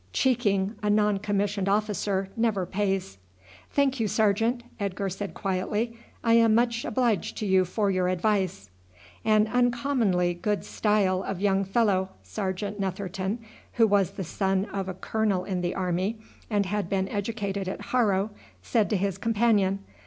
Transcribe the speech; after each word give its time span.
Cheeking 0.13 0.73
a 0.81 0.89
non 0.89 1.19
commissioned 1.19 1.69
officer 1.69 2.29
never 2.35 2.65
pays." 2.65 3.19
"Thank 3.69 3.99
you, 3.99 4.07
sergeant," 4.07 4.63
Edgar 4.79 5.09
said 5.09 5.35
quietly; 5.35 5.95
"I 6.23 6.33
am 6.33 6.55
much 6.55 6.85
obliged 6.85 7.37
to 7.37 7.45
you 7.45 7.65
for 7.65 7.91
your 7.91 8.07
advice." 8.07 8.71
"An 9.23 9.45
uncommonly 9.45 10.33
good 10.33 10.65
style 10.65 11.21
of 11.21 11.39
young 11.39 11.63
fellow," 11.63 12.09
Sergeant 12.23 12.79
Netherton, 12.79 13.41
who 13.73 13.85
was 13.85 14.13
the 14.13 14.23
son 14.23 14.65
of 14.73 14.89
a 14.89 14.95
colonel 14.95 15.45
in 15.45 15.61
the 15.61 15.75
army, 15.75 16.17
and 16.49 16.65
had 16.65 16.89
been 16.89 17.07
educated 17.07 17.69
at 17.69 17.81
Harrow, 17.91 18.31
said 18.63 18.89
to 18.89 18.97
his 18.97 19.19
companion. 19.19 19.83